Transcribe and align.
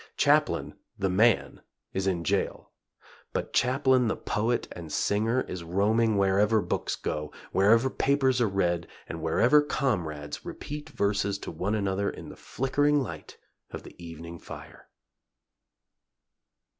Chaplin, 0.17 0.73
the 0.97 1.11
man, 1.11 1.61
is 1.93 2.07
in 2.07 2.23
jail; 2.23 2.71
but 3.33 3.53
Chaplin 3.53 4.07
the 4.07 4.15
poet 4.15 4.67
and 4.71 4.91
singer 4.91 5.41
is 5.41 5.63
roaming 5.63 6.17
wherever 6.17 6.59
books 6.59 6.95
go; 6.95 7.31
wherever 7.51 7.87
papers 7.87 8.41
are 8.41 8.49
read, 8.49 8.87
and 9.07 9.21
wherever 9.21 9.61
comrades 9.61 10.43
repeat 10.43 10.89
verses 10.89 11.37
to 11.37 11.51
one 11.51 11.75
another 11.75 12.09
in 12.09 12.29
the 12.29 12.35
flickering 12.35 12.99
light 12.99 13.37
of 13.69 13.83
the 13.83 13.95
evening 14.03 14.39
fire. 14.39 14.89